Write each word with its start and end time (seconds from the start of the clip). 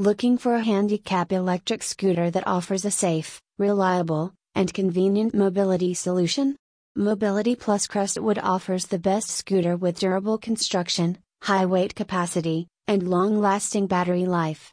Looking 0.00 0.38
for 0.38 0.56
a 0.56 0.60
handicap 0.60 1.30
electric 1.30 1.84
scooter 1.84 2.28
that 2.28 2.48
offers 2.48 2.84
a 2.84 2.90
safe, 2.90 3.40
reliable, 3.58 4.32
and 4.56 4.74
convenient 4.74 5.34
mobility 5.34 5.94
solution? 5.94 6.56
Mobility 6.96 7.54
Plus 7.54 7.86
Crestwood 7.86 8.40
offers 8.40 8.86
the 8.86 8.98
best 8.98 9.30
scooter 9.30 9.76
with 9.76 10.00
durable 10.00 10.36
construction, 10.36 11.18
high 11.42 11.66
weight 11.66 11.94
capacity, 11.94 12.66
and 12.88 13.08
long 13.08 13.40
lasting 13.40 13.86
battery 13.86 14.26
life. 14.26 14.62